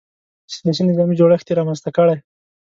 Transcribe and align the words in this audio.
سیاسي 0.55 0.81
نظامي 0.89 1.13
جوړښت 1.19 1.47
یې 1.49 1.57
رامنځته 1.59 1.89
کړی. 1.97 2.17